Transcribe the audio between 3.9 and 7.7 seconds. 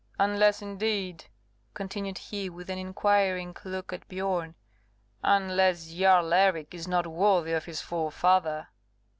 at Biorn, "unless Jarl Eric is not worthy of